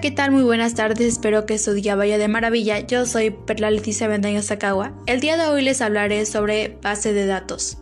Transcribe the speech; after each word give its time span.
¿qué 0.00 0.10
tal? 0.10 0.30
Muy 0.30 0.42
buenas 0.42 0.74
tardes, 0.74 1.00
espero 1.00 1.46
que 1.46 1.58
su 1.58 1.72
día 1.72 1.96
vaya 1.96 2.18
de 2.18 2.28
maravilla. 2.28 2.80
Yo 2.80 3.06
soy 3.06 3.30
Perla 3.30 3.70
Leticia 3.70 4.08
Bendaño 4.08 4.42
Sakawa. 4.42 4.92
El 5.06 5.20
día 5.20 5.36
de 5.36 5.46
hoy 5.46 5.62
les 5.62 5.80
hablaré 5.80 6.26
sobre 6.26 6.76
base 6.82 7.12
de 7.12 7.24
datos. 7.24 7.78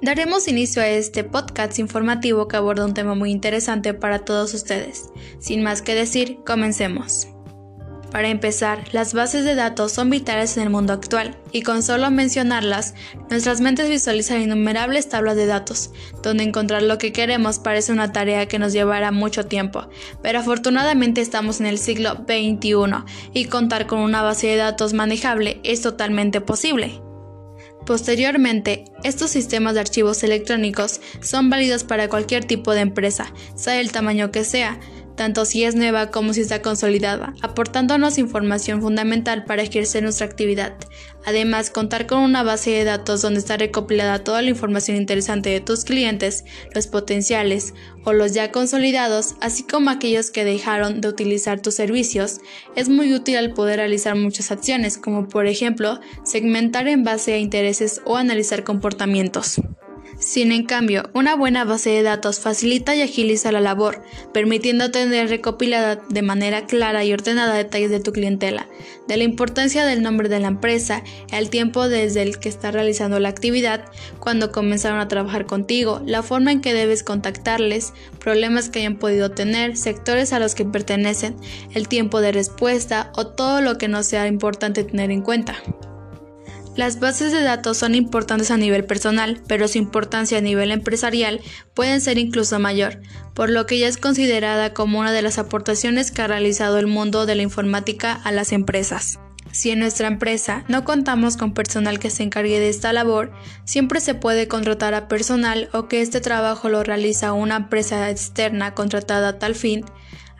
Daremos 0.00 0.48
inicio 0.48 0.82
a 0.82 0.88
este 0.88 1.24
podcast 1.24 1.78
informativo 1.78 2.48
que 2.48 2.56
aborda 2.56 2.84
un 2.84 2.94
tema 2.94 3.14
muy 3.14 3.30
interesante 3.30 3.92
para 3.92 4.20
todos 4.20 4.54
ustedes. 4.54 5.10
Sin 5.40 5.62
más 5.62 5.82
que 5.82 5.94
decir, 5.94 6.38
comencemos. 6.46 7.33
Para 8.14 8.28
empezar, 8.28 8.84
las 8.92 9.12
bases 9.12 9.44
de 9.44 9.56
datos 9.56 9.90
son 9.90 10.08
vitales 10.08 10.56
en 10.56 10.62
el 10.62 10.70
mundo 10.70 10.92
actual, 10.92 11.36
y 11.50 11.62
con 11.62 11.82
solo 11.82 12.12
mencionarlas, 12.12 12.94
nuestras 13.28 13.60
mentes 13.60 13.88
visualizan 13.88 14.40
innumerables 14.40 15.08
tablas 15.08 15.34
de 15.34 15.46
datos, 15.46 15.90
donde 16.22 16.44
encontrar 16.44 16.84
lo 16.84 16.96
que 16.96 17.12
queremos 17.12 17.58
parece 17.58 17.90
una 17.90 18.12
tarea 18.12 18.46
que 18.46 18.60
nos 18.60 18.72
llevará 18.72 19.10
mucho 19.10 19.46
tiempo, 19.46 19.88
pero 20.22 20.38
afortunadamente 20.38 21.22
estamos 21.22 21.58
en 21.58 21.66
el 21.66 21.76
siglo 21.76 22.14
XXI 22.28 23.02
y 23.32 23.46
contar 23.46 23.88
con 23.88 23.98
una 23.98 24.22
base 24.22 24.46
de 24.46 24.58
datos 24.58 24.92
manejable 24.92 25.60
es 25.64 25.80
totalmente 25.80 26.40
posible. 26.40 27.00
Posteriormente, 27.84 28.84
estos 29.02 29.30
sistemas 29.30 29.74
de 29.74 29.80
archivos 29.80 30.22
electrónicos 30.22 31.00
son 31.20 31.50
válidos 31.50 31.82
para 31.82 32.08
cualquier 32.08 32.44
tipo 32.44 32.74
de 32.74 32.80
empresa, 32.82 33.32
sea 33.56 33.80
el 33.80 33.90
tamaño 33.90 34.30
que 34.30 34.44
sea, 34.44 34.78
tanto 35.16 35.44
si 35.44 35.64
es 35.64 35.74
nueva 35.74 36.10
como 36.10 36.32
si 36.32 36.40
está 36.40 36.62
consolidada, 36.62 37.34
aportándonos 37.42 38.18
información 38.18 38.80
fundamental 38.80 39.44
para 39.44 39.62
ejercer 39.62 40.02
nuestra 40.02 40.26
actividad. 40.26 40.74
Además, 41.26 41.70
contar 41.70 42.06
con 42.06 42.18
una 42.18 42.42
base 42.42 42.70
de 42.70 42.84
datos 42.84 43.22
donde 43.22 43.40
está 43.40 43.56
recopilada 43.56 44.24
toda 44.24 44.42
la 44.42 44.50
información 44.50 44.96
interesante 44.96 45.50
de 45.50 45.60
tus 45.60 45.84
clientes, 45.84 46.44
los 46.74 46.86
potenciales 46.86 47.74
o 48.04 48.12
los 48.12 48.34
ya 48.34 48.52
consolidados, 48.52 49.34
así 49.40 49.62
como 49.62 49.90
aquellos 49.90 50.30
que 50.30 50.44
dejaron 50.44 51.00
de 51.00 51.08
utilizar 51.08 51.60
tus 51.60 51.74
servicios, 51.74 52.40
es 52.76 52.88
muy 52.88 53.14
útil 53.14 53.36
al 53.36 53.54
poder 53.54 53.78
realizar 53.78 54.16
muchas 54.16 54.50
acciones, 54.50 54.98
como 54.98 55.28
por 55.28 55.46
ejemplo 55.46 56.00
segmentar 56.24 56.88
en 56.88 57.04
base 57.04 57.34
a 57.34 57.38
intereses 57.38 58.02
o 58.04 58.16
analizar 58.16 58.64
comportamientos. 58.64 59.60
Sin 60.24 60.52
en 60.52 60.64
cambio, 60.64 61.10
una 61.12 61.36
buena 61.36 61.66
base 61.66 61.90
de 61.90 62.02
datos 62.02 62.40
facilita 62.40 62.96
y 62.96 63.02
agiliza 63.02 63.52
la 63.52 63.60
labor, 63.60 64.02
permitiendo 64.32 64.90
tener 64.90 65.28
recopilada 65.28 65.96
de 65.96 66.22
manera 66.22 66.64
clara 66.64 67.04
y 67.04 67.12
ordenada 67.12 67.52
detalles 67.52 67.90
de 67.90 68.00
tu 68.00 68.10
clientela, 68.10 68.66
de 69.06 69.18
la 69.18 69.24
importancia 69.24 69.84
del 69.84 70.02
nombre 70.02 70.30
de 70.30 70.40
la 70.40 70.48
empresa, 70.48 71.04
el 71.30 71.50
tiempo 71.50 71.90
desde 71.90 72.22
el 72.22 72.38
que 72.38 72.48
está 72.48 72.70
realizando 72.70 73.20
la 73.20 73.28
actividad, 73.28 73.84
cuando 74.18 74.50
comenzaron 74.50 74.98
a 74.98 75.08
trabajar 75.08 75.44
contigo, 75.44 76.00
la 76.06 76.22
forma 76.22 76.52
en 76.52 76.62
que 76.62 76.72
debes 76.72 77.02
contactarles, 77.02 77.92
problemas 78.18 78.70
que 78.70 78.78
hayan 78.78 78.96
podido 78.96 79.32
tener, 79.32 79.76
sectores 79.76 80.32
a 80.32 80.38
los 80.38 80.54
que 80.54 80.64
pertenecen, 80.64 81.36
el 81.74 81.86
tiempo 81.86 82.22
de 82.22 82.32
respuesta 82.32 83.12
o 83.14 83.26
todo 83.26 83.60
lo 83.60 83.76
que 83.76 83.88
no 83.88 84.02
sea 84.02 84.26
importante 84.26 84.84
tener 84.84 85.10
en 85.10 85.20
cuenta. 85.20 85.56
Las 86.76 86.98
bases 86.98 87.30
de 87.30 87.42
datos 87.42 87.78
son 87.78 87.94
importantes 87.94 88.50
a 88.50 88.56
nivel 88.56 88.84
personal, 88.84 89.40
pero 89.46 89.68
su 89.68 89.78
importancia 89.78 90.38
a 90.38 90.40
nivel 90.40 90.72
empresarial 90.72 91.40
puede 91.72 92.00
ser 92.00 92.18
incluso 92.18 92.58
mayor, 92.58 93.00
por 93.32 93.48
lo 93.48 93.64
que 93.64 93.78
ya 93.78 93.86
es 93.86 93.96
considerada 93.96 94.74
como 94.74 94.98
una 94.98 95.12
de 95.12 95.22
las 95.22 95.38
aportaciones 95.38 96.10
que 96.10 96.22
ha 96.22 96.26
realizado 96.26 96.80
el 96.80 96.88
mundo 96.88 97.26
de 97.26 97.36
la 97.36 97.42
informática 97.42 98.12
a 98.12 98.32
las 98.32 98.50
empresas. 98.50 99.20
Si 99.52 99.70
en 99.70 99.78
nuestra 99.78 100.08
empresa 100.08 100.64
no 100.66 100.82
contamos 100.82 101.36
con 101.36 101.54
personal 101.54 102.00
que 102.00 102.10
se 102.10 102.24
encargue 102.24 102.58
de 102.58 102.70
esta 102.70 102.92
labor, 102.92 103.30
siempre 103.64 104.00
se 104.00 104.16
puede 104.16 104.48
contratar 104.48 104.94
a 104.94 105.06
personal 105.06 105.68
o 105.72 105.86
que 105.86 106.00
este 106.00 106.20
trabajo 106.20 106.68
lo 106.68 106.82
realiza 106.82 107.32
una 107.32 107.54
empresa 107.54 108.10
externa 108.10 108.74
contratada 108.74 109.28
a 109.28 109.38
tal 109.38 109.54
fin. 109.54 109.84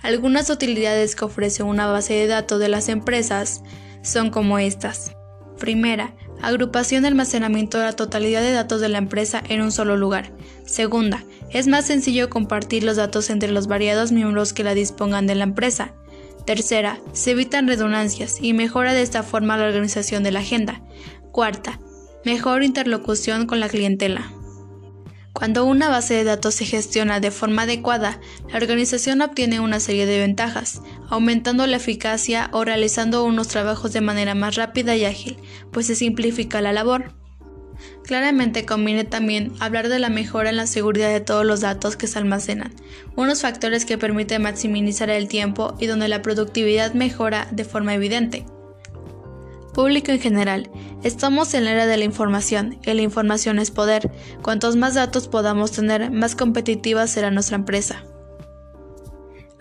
Algunas 0.02 0.50
utilidades 0.50 1.14
que 1.14 1.26
ofrece 1.26 1.62
una 1.62 1.86
base 1.86 2.14
de 2.14 2.26
datos 2.26 2.58
de 2.58 2.68
las 2.68 2.88
empresas 2.88 3.62
son 4.02 4.30
como 4.30 4.58
estas. 4.58 5.12
Primera, 5.60 6.12
agrupación 6.42 7.02
de 7.02 7.08
almacenamiento 7.08 7.78
de 7.78 7.84
la 7.84 7.92
totalidad 7.92 8.42
de 8.42 8.52
datos 8.52 8.80
de 8.80 8.88
la 8.88 8.98
empresa 8.98 9.42
en 9.48 9.62
un 9.62 9.72
solo 9.72 9.96
lugar. 9.96 10.32
Segunda, 10.64 11.24
es 11.50 11.66
más 11.66 11.86
sencillo 11.86 12.30
compartir 12.30 12.84
los 12.84 12.96
datos 12.96 13.30
entre 13.30 13.50
los 13.50 13.66
variados 13.66 14.12
miembros 14.12 14.52
que 14.52 14.64
la 14.64 14.74
dispongan 14.74 15.26
de 15.26 15.34
la 15.34 15.44
empresa. 15.44 15.92
Tercera, 16.46 17.00
se 17.12 17.30
evitan 17.30 17.68
redundancias 17.68 18.38
y 18.40 18.52
mejora 18.52 18.92
de 18.92 19.02
esta 19.02 19.22
forma 19.22 19.56
la 19.56 19.66
organización 19.66 20.22
de 20.22 20.32
la 20.32 20.40
agenda. 20.40 20.82
Cuarta, 21.32 21.80
mejor 22.24 22.62
interlocución 22.62 23.46
con 23.46 23.60
la 23.60 23.68
clientela. 23.68 24.30
Cuando 25.34 25.64
una 25.64 25.88
base 25.88 26.14
de 26.14 26.22
datos 26.22 26.54
se 26.54 26.64
gestiona 26.64 27.18
de 27.18 27.32
forma 27.32 27.62
adecuada, 27.62 28.20
la 28.48 28.56
organización 28.56 29.20
obtiene 29.20 29.58
una 29.58 29.80
serie 29.80 30.06
de 30.06 30.20
ventajas, 30.20 30.80
aumentando 31.10 31.66
la 31.66 31.76
eficacia 31.76 32.48
o 32.52 32.64
realizando 32.64 33.24
unos 33.24 33.48
trabajos 33.48 33.92
de 33.92 34.00
manera 34.00 34.36
más 34.36 34.54
rápida 34.54 34.94
y 34.94 35.04
ágil, 35.04 35.36
pues 35.72 35.88
se 35.88 35.96
simplifica 35.96 36.60
la 36.60 36.72
labor. 36.72 37.16
Claramente 38.04 38.64
conviene 38.64 39.02
también 39.02 39.52
hablar 39.58 39.88
de 39.88 39.98
la 39.98 40.08
mejora 40.08 40.50
en 40.50 40.56
la 40.56 40.68
seguridad 40.68 41.10
de 41.10 41.20
todos 41.20 41.44
los 41.44 41.62
datos 41.62 41.96
que 41.96 42.06
se 42.06 42.20
almacenan, 42.20 42.72
unos 43.16 43.42
factores 43.42 43.84
que 43.84 43.98
permiten 43.98 44.40
maximizar 44.40 45.10
el 45.10 45.26
tiempo 45.26 45.74
y 45.80 45.86
donde 45.86 46.06
la 46.06 46.22
productividad 46.22 46.94
mejora 46.94 47.48
de 47.50 47.64
forma 47.64 47.92
evidente. 47.92 48.46
Público 49.74 50.12
en 50.12 50.20
general, 50.20 50.70
estamos 51.02 51.52
en 51.52 51.64
la 51.64 51.72
era 51.72 51.86
de 51.86 51.96
la 51.96 52.04
información 52.04 52.78
y 52.86 52.94
la 52.94 53.02
información 53.02 53.58
es 53.58 53.72
poder. 53.72 54.10
Cuantos 54.40 54.76
más 54.76 54.94
datos 54.94 55.26
podamos 55.26 55.72
tener, 55.72 56.12
más 56.12 56.36
competitiva 56.36 57.06
será 57.08 57.32
nuestra 57.32 57.56
empresa. 57.56 58.04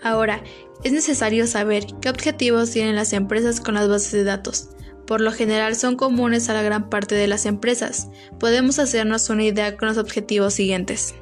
Ahora, 0.00 0.42
es 0.84 0.92
necesario 0.92 1.48
saber 1.48 1.86
qué 2.00 2.10
objetivos 2.10 2.70
tienen 2.70 2.94
las 2.94 3.12
empresas 3.12 3.60
con 3.60 3.74
las 3.74 3.88
bases 3.88 4.12
de 4.12 4.22
datos. 4.22 4.68
Por 5.04 5.20
lo 5.20 5.32
general 5.32 5.74
son 5.74 5.96
comunes 5.96 6.48
a 6.48 6.54
la 6.54 6.62
gran 6.62 6.88
parte 6.90 7.16
de 7.16 7.26
las 7.26 7.44
empresas. 7.44 8.08
Podemos 8.38 8.78
hacernos 8.78 9.28
una 9.30 9.42
idea 9.42 9.76
con 9.76 9.88
los 9.88 9.98
objetivos 9.98 10.54
siguientes. 10.54 11.16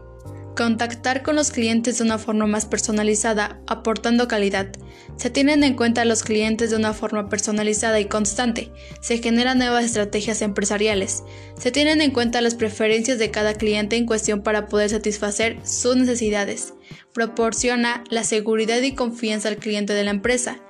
Contactar 0.56 1.22
con 1.22 1.34
los 1.34 1.50
clientes 1.50 1.96
de 1.96 2.04
una 2.04 2.18
forma 2.18 2.46
más 2.46 2.66
personalizada, 2.66 3.58
aportando 3.66 4.28
calidad. 4.28 4.68
Se 5.16 5.30
tienen 5.30 5.64
en 5.64 5.74
cuenta 5.74 6.02
a 6.02 6.04
los 6.04 6.22
clientes 6.22 6.70
de 6.70 6.76
una 6.76 6.92
forma 6.92 7.30
personalizada 7.30 8.00
y 8.00 8.04
constante. 8.04 8.70
Se 9.00 9.16
generan 9.16 9.58
nuevas 9.58 9.86
estrategias 9.86 10.42
empresariales. 10.42 11.22
Se 11.58 11.70
tienen 11.70 12.02
en 12.02 12.10
cuenta 12.10 12.42
las 12.42 12.54
preferencias 12.54 13.18
de 13.18 13.30
cada 13.30 13.54
cliente 13.54 13.96
en 13.96 14.04
cuestión 14.04 14.42
para 14.42 14.66
poder 14.66 14.91
satisfacer 14.91 15.58
sus 15.64 15.96
necesidades. 15.96 16.74
Proporciona 17.14 18.04
la 18.10 18.22
seguridad 18.22 18.82
y 18.82 18.94
confianza 18.94 19.48
al 19.48 19.56
cliente 19.56 19.94
de 19.94 20.04
la 20.04 20.10
empresa, 20.10 20.60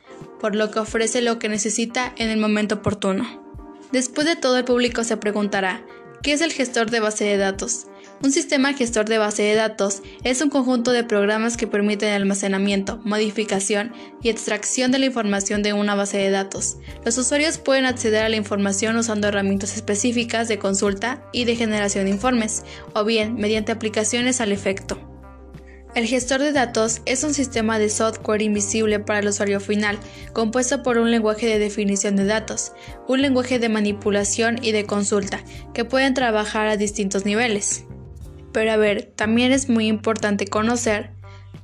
por 0.40 0.54
lo 0.54 0.70
que 0.70 0.78
ofrece 0.78 1.22
lo 1.22 1.40
que 1.40 1.48
necesita 1.48 2.14
en 2.16 2.30
el 2.30 2.38
momento 2.38 2.76
oportuno. 2.76 3.42
Después 3.90 4.26
de 4.28 4.36
todo 4.36 4.58
el 4.58 4.64
público 4.64 5.02
se 5.02 5.16
preguntará, 5.16 5.84
¿qué 6.22 6.32
es 6.32 6.40
el 6.40 6.52
gestor 6.52 6.90
de 6.90 7.00
base 7.00 7.24
de 7.24 7.36
datos? 7.36 7.86
Un 8.22 8.30
sistema 8.30 8.72
gestor 8.72 9.08
de 9.08 9.18
base 9.18 9.42
de 9.42 9.56
datos 9.56 10.02
es 10.22 10.40
un 10.40 10.48
conjunto 10.48 10.92
de 10.92 11.02
programas 11.02 11.56
que 11.56 11.66
permiten 11.66 12.10
el 12.10 12.22
almacenamiento, 12.22 13.00
modificación 13.04 13.92
y 14.22 14.28
extracción 14.28 14.92
de 14.92 15.00
la 15.00 15.06
información 15.06 15.64
de 15.64 15.72
una 15.72 15.96
base 15.96 16.18
de 16.18 16.30
datos. 16.30 16.76
Los 17.04 17.18
usuarios 17.18 17.58
pueden 17.58 17.84
acceder 17.84 18.22
a 18.22 18.28
la 18.28 18.36
información 18.36 18.96
usando 18.96 19.26
herramientas 19.26 19.74
específicas 19.74 20.46
de 20.46 20.60
consulta 20.60 21.24
y 21.32 21.44
de 21.44 21.56
generación 21.56 22.04
de 22.04 22.12
informes, 22.12 22.62
o 22.94 23.04
bien 23.04 23.34
mediante 23.34 23.72
aplicaciones 23.72 24.40
al 24.40 24.52
efecto. 24.52 25.11
El 25.94 26.06
gestor 26.06 26.40
de 26.40 26.52
datos 26.52 27.02
es 27.04 27.22
un 27.22 27.34
sistema 27.34 27.78
de 27.78 27.90
software 27.90 28.40
invisible 28.40 28.98
para 28.98 29.18
el 29.18 29.28
usuario 29.28 29.60
final, 29.60 29.98
compuesto 30.32 30.82
por 30.82 30.96
un 30.96 31.10
lenguaje 31.10 31.46
de 31.46 31.58
definición 31.58 32.16
de 32.16 32.24
datos, 32.24 32.72
un 33.08 33.20
lenguaje 33.20 33.58
de 33.58 33.68
manipulación 33.68 34.58
y 34.62 34.72
de 34.72 34.86
consulta, 34.86 35.40
que 35.74 35.84
pueden 35.84 36.14
trabajar 36.14 36.66
a 36.68 36.78
distintos 36.78 37.26
niveles. 37.26 37.84
Pero 38.52 38.72
a 38.72 38.76
ver, 38.78 39.12
también 39.16 39.52
es 39.52 39.68
muy 39.68 39.86
importante 39.86 40.46
conocer 40.46 41.10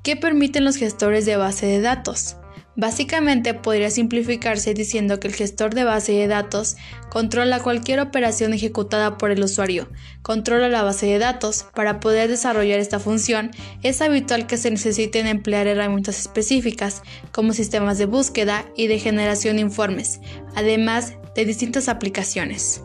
qué 0.03 0.15
permiten 0.15 0.65
los 0.65 0.77
gestores 0.77 1.25
de 1.25 1.39
base 1.39 1.65
de 1.65 1.81
datos. 1.81 2.37
Básicamente 2.79 3.55
podría 3.55 3.91
simplificarse 3.91 4.73
diciendo 4.73 5.19
que 5.19 5.27
el 5.27 5.35
gestor 5.35 5.75
de 5.75 5.83
base 5.83 6.13
de 6.13 6.29
datos 6.29 6.77
controla 7.11 7.59
cualquier 7.59 7.99
operación 7.99 8.55
ejecutada 8.55 9.19
por 9.19 9.33
el 9.33 9.43
usuario, 9.43 9.89
controla 10.23 10.69
la 10.69 10.85
base 10.85 11.07
de 11.07 11.19
datos. 11.19 11.67
Para 11.75 11.99
poder 11.99 12.31
desarrollar 12.31 12.79
esta 12.79 13.01
función 13.01 13.51
es 13.83 14.01
habitual 14.01 14.47
que 14.47 14.57
se 14.57 14.71
necesiten 14.71 15.27
emplear 15.27 15.67
herramientas 15.67 16.21
específicas 16.21 17.03
como 17.33 17.53
sistemas 17.53 17.99
de 17.99 18.07
búsqueda 18.07 18.65
y 18.77 18.87
de 18.87 19.01
generación 19.01 19.57
de 19.57 19.63
informes, 19.63 20.21
además 20.55 21.15
de 21.35 21.47
distintas 21.47 21.89
aplicaciones. 21.89 22.83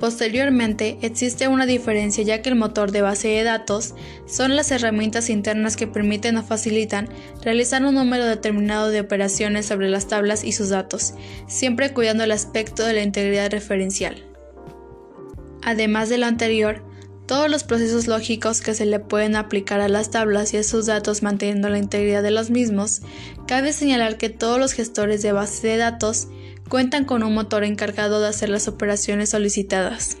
Posteriormente, 0.00 0.96
existe 1.02 1.48
una 1.48 1.66
diferencia 1.66 2.22
ya 2.22 2.40
que 2.40 2.50
el 2.50 2.54
motor 2.54 2.92
de 2.92 3.02
base 3.02 3.28
de 3.28 3.42
datos 3.42 3.94
son 4.26 4.54
las 4.54 4.70
herramientas 4.70 5.28
internas 5.28 5.76
que 5.76 5.88
permiten 5.88 6.36
o 6.36 6.44
facilitan 6.44 7.08
realizar 7.42 7.84
un 7.84 7.96
número 7.96 8.24
determinado 8.24 8.90
de 8.90 9.00
operaciones 9.00 9.66
sobre 9.66 9.88
las 9.88 10.06
tablas 10.06 10.44
y 10.44 10.52
sus 10.52 10.68
datos, 10.68 11.14
siempre 11.48 11.92
cuidando 11.92 12.22
el 12.22 12.30
aspecto 12.30 12.84
de 12.84 12.92
la 12.92 13.02
integridad 13.02 13.50
referencial. 13.50 14.24
Además 15.62 16.08
de 16.08 16.18
lo 16.18 16.26
anterior, 16.26 16.84
todos 17.26 17.50
los 17.50 17.64
procesos 17.64 18.06
lógicos 18.06 18.60
que 18.60 18.74
se 18.74 18.86
le 18.86 19.00
pueden 19.00 19.36
aplicar 19.36 19.80
a 19.80 19.88
las 19.88 20.10
tablas 20.10 20.54
y 20.54 20.56
a 20.56 20.62
sus 20.62 20.86
datos 20.86 21.22
manteniendo 21.22 21.68
la 21.68 21.78
integridad 21.78 22.22
de 22.22 22.30
los 22.30 22.50
mismos, 22.50 23.02
cabe 23.46 23.72
señalar 23.72 24.16
que 24.16 24.30
todos 24.30 24.58
los 24.58 24.72
gestores 24.72 25.22
de 25.22 25.32
base 25.32 25.66
de 25.66 25.76
datos 25.76 26.28
cuentan 26.68 27.04
con 27.04 27.22
un 27.22 27.34
motor 27.34 27.64
encargado 27.64 28.20
de 28.20 28.28
hacer 28.28 28.48
las 28.48 28.68
operaciones 28.68 29.30
solicitadas. 29.30 30.18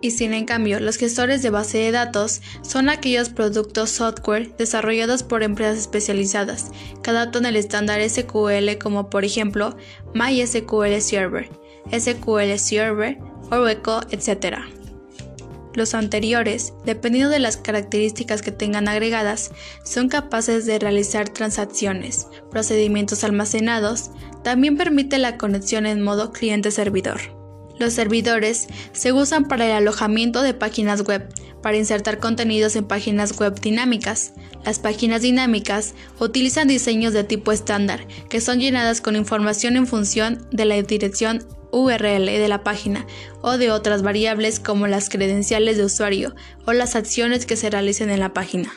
Y 0.00 0.10
sin 0.10 0.34
en 0.34 0.46
cambio, 0.46 0.80
los 0.80 0.96
gestores 0.96 1.42
de 1.42 1.50
base 1.50 1.78
de 1.78 1.92
datos 1.92 2.42
son 2.62 2.88
aquellos 2.88 3.28
productos 3.28 3.90
software 3.90 4.54
desarrollados 4.56 5.22
por 5.22 5.44
empresas 5.44 5.78
especializadas 5.78 6.72
que 7.04 7.10
adaptan 7.10 7.46
el 7.46 7.54
estándar 7.54 8.00
SQL 8.02 8.78
como 8.82 9.08
por 9.10 9.24
ejemplo 9.24 9.76
MySQL 10.12 11.00
Server, 11.00 11.48
SQL 11.92 12.58
Server, 12.58 13.18
Oracle, 13.50 14.00
etc. 14.10 14.56
Los 15.74 15.94
anteriores, 15.94 16.74
dependiendo 16.84 17.30
de 17.30 17.38
las 17.38 17.56
características 17.56 18.42
que 18.42 18.50
tengan 18.50 18.88
agregadas, 18.88 19.52
son 19.84 20.08
capaces 20.08 20.66
de 20.66 20.80
realizar 20.80 21.28
transacciones, 21.28 22.26
procedimientos 22.50 23.22
almacenados, 23.22 24.10
también 24.42 24.76
permite 24.76 25.18
la 25.18 25.38
conexión 25.38 25.86
en 25.86 26.02
modo 26.02 26.32
cliente-servidor. 26.32 27.20
Los 27.78 27.94
servidores 27.94 28.68
se 28.92 29.12
usan 29.12 29.48
para 29.48 29.66
el 29.66 29.72
alojamiento 29.72 30.42
de 30.42 30.54
páginas 30.54 31.02
web, 31.02 31.28
para 31.62 31.76
insertar 31.76 32.18
contenidos 32.18 32.76
en 32.76 32.84
páginas 32.84 33.38
web 33.38 33.58
dinámicas. 33.60 34.32
Las 34.64 34.78
páginas 34.78 35.22
dinámicas 35.22 35.94
utilizan 36.20 36.68
diseños 36.68 37.12
de 37.12 37.24
tipo 37.24 37.52
estándar, 37.52 38.06
que 38.28 38.40
son 38.40 38.60
llenadas 38.60 39.00
con 39.00 39.16
información 39.16 39.76
en 39.76 39.86
función 39.86 40.46
de 40.52 40.64
la 40.64 40.80
dirección 40.82 41.44
URL 41.72 42.26
de 42.26 42.48
la 42.48 42.62
página 42.62 43.06
o 43.40 43.56
de 43.56 43.70
otras 43.70 44.02
variables 44.02 44.60
como 44.60 44.86
las 44.86 45.08
credenciales 45.08 45.78
de 45.78 45.86
usuario 45.86 46.34
o 46.66 46.72
las 46.72 46.94
acciones 46.94 47.46
que 47.46 47.56
se 47.56 47.70
realicen 47.70 48.10
en 48.10 48.20
la 48.20 48.34
página. 48.34 48.70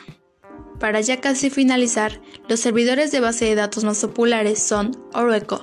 Para 0.78 1.00
ya 1.00 1.20
casi 1.20 1.48
finalizar, 1.48 2.20
los 2.48 2.60
servidores 2.60 3.10
de 3.10 3.20
base 3.20 3.46
de 3.46 3.54
datos 3.54 3.84
más 3.84 4.00
populares 4.00 4.62
son 4.62 4.96
Oracle. 5.14 5.58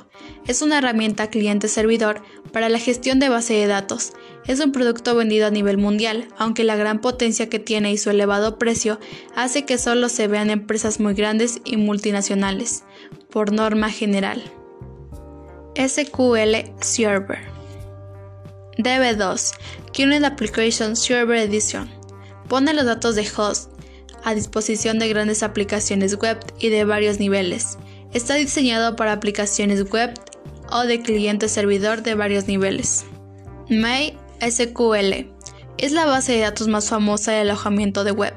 Es 0.47 0.61
una 0.61 0.79
herramienta 0.79 1.29
cliente-servidor 1.29 2.23
para 2.51 2.67
la 2.67 2.79
gestión 2.79 3.19
de 3.19 3.29
base 3.29 3.53
de 3.53 3.67
datos. 3.67 4.13
Es 4.47 4.59
un 4.59 4.71
producto 4.71 5.15
vendido 5.15 5.47
a 5.47 5.51
nivel 5.51 5.77
mundial, 5.77 6.27
aunque 6.37 6.63
la 6.63 6.75
gran 6.75 6.99
potencia 6.99 7.47
que 7.47 7.59
tiene 7.59 7.91
y 7.91 7.97
su 7.97 8.09
elevado 8.09 8.57
precio 8.57 8.99
hace 9.35 9.65
que 9.65 9.77
solo 9.77 10.09
se 10.09 10.27
vean 10.27 10.49
empresas 10.49 10.99
muy 10.99 11.13
grandes 11.13 11.61
y 11.63 11.77
multinacionales, 11.77 12.83
por 13.29 13.51
norma 13.51 13.89
general. 13.89 14.43
SQL 15.75 16.55
Server 16.81 17.39
DB2 18.77 19.53
Current 19.95 20.25
Application 20.25 20.95
Server 20.95 21.37
Edition 21.37 21.89
pone 22.47 22.73
los 22.73 22.85
datos 22.85 23.15
de 23.15 23.27
host, 23.35 23.71
a 24.23 24.33
disposición 24.35 24.99
de 24.99 25.09
grandes 25.09 25.43
aplicaciones 25.43 26.17
web 26.17 26.39
y 26.59 26.69
de 26.69 26.85
varios 26.85 27.19
niveles. 27.19 27.77
Está 28.13 28.35
diseñado 28.35 28.95
para 28.95 29.13
aplicaciones 29.13 29.89
web 29.91 30.13
o 30.71 30.83
de 30.83 31.01
cliente-servidor 31.01 32.03
de 32.03 32.15
varios 32.15 32.47
niveles. 32.47 33.05
MySQL 33.69 35.31
es 35.77 35.91
la 35.91 36.05
base 36.05 36.33
de 36.33 36.39
datos 36.39 36.67
más 36.67 36.89
famosa 36.89 37.31
de 37.31 37.41
alojamiento 37.41 38.03
de 38.03 38.11
web. 38.11 38.33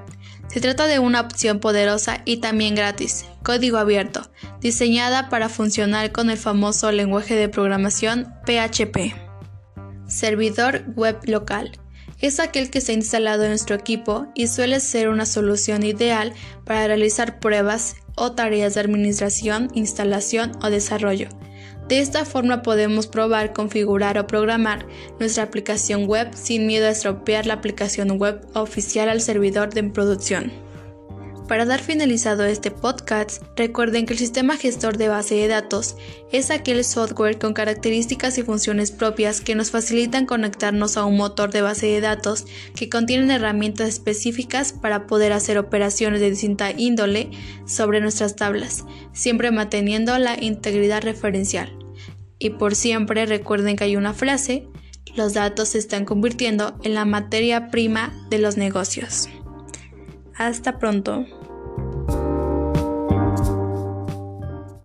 Se 0.49 0.61
trata 0.61 0.87
de 0.87 0.99
una 0.99 1.21
opción 1.21 1.61
poderosa 1.61 2.23
y 2.25 2.39
también 2.39 2.75
gratis, 2.75 3.27
código 3.43 3.79
abierto, 3.79 4.31
diseñada 4.61 5.29
para 5.29 5.49
funcionar 5.49 6.13
con 6.13 6.31
el 6.31 6.39
famoso 6.39 6.93
lenguaje 6.93 7.35
de 7.35 7.49
programación 7.49 8.33
PHP. 8.47 9.15
Servidor 10.07 10.85
web 10.95 11.19
local 11.25 11.73
es 12.21 12.41
aquel 12.41 12.71
que 12.71 12.81
se 12.81 12.93
ha 12.93 12.95
instalado 12.95 13.45
en 13.45 13.51
nuestro 13.51 13.77
equipo 13.77 14.27
y 14.35 14.47
suele 14.47 14.81
ser 14.81 15.09
una 15.09 15.27
solución 15.27 15.83
ideal 15.83 16.33
para 16.65 16.87
realizar 16.87 17.39
pruebas 17.39 17.97
o 18.17 18.33
tareas 18.33 18.75
de 18.75 18.81
administración, 18.81 19.71
instalación 19.75 20.53
o 20.63 20.71
desarrollo. 20.71 21.29
De 21.89 22.01
esta 22.01 22.25
forma 22.25 22.63
podemos 22.63 23.07
probar, 23.07 23.53
configurar 23.53 24.19
o 24.19 24.27
programar 24.27 24.87
nuestra 25.21 25.45
aplicación 25.45 26.07
web 26.07 26.31
sin 26.35 26.67
miedo 26.67 26.87
a 26.87 26.91
estropear 26.91 27.47
la 27.47 27.55
aplicación 27.55 28.19
web 28.19 28.45
oficial 28.55 29.09
al 29.09 29.21
servidor 29.21 29.73
de 29.73 29.85
producción. 29.85 30.66
Para 31.49 31.65
dar 31.65 31.81
finalizado 31.81 32.45
este 32.45 32.73
podcast, 32.73 33.41
recuerden 33.55 34.05
que 34.05 34.15
el 34.15 34.19
sistema 34.19 34.57
gestor 34.57 34.97
de 34.97 35.07
base 35.07 35.37
de 35.37 35.47
datos 35.47 35.97
es 36.33 36.51
aquel 36.51 36.85
software 36.85 37.39
con 37.39 37.55
características 37.55 38.37
y 38.37 38.43
funciones 38.43 38.91
propias 38.91 39.41
que 39.41 39.55
nos 39.55 39.71
facilitan 39.71 40.27
conectarnos 40.27 40.97
a 40.97 41.05
un 41.05 41.17
motor 41.17 41.53
de 41.53 41.63
base 41.63 41.87
de 41.87 42.01
datos 42.01 42.47
que 42.75 42.89
contienen 42.89 43.31
herramientas 43.31 43.89
específicas 43.89 44.73
para 44.73 45.07
poder 45.07 45.33
hacer 45.33 45.57
operaciones 45.57 46.21
de 46.21 46.31
distinta 46.31 46.73
índole 46.73 47.31
sobre 47.65 48.01
nuestras 48.01 48.35
tablas, 48.35 48.85
siempre 49.13 49.53
manteniendo 49.53 50.19
la 50.19 50.43
integridad 50.43 51.03
referencial. 51.03 51.73
Y 52.41 52.51
por 52.51 52.75
siempre 52.75 53.25
recuerden 53.25 53.77
que 53.77 53.85
hay 53.85 53.95
una 53.95 54.15
frase, 54.15 54.67
los 55.15 55.35
datos 55.35 55.71
se 55.71 55.79
están 55.79 56.07
convirtiendo 56.07 56.77
en 56.83 56.95
la 56.95 57.05
materia 57.05 57.71
prima 57.71 58.13
de 58.31 58.41
los 58.41 58.57
negocios. 58.57 59.29
Hasta 60.37 60.79
pronto. 60.79 61.25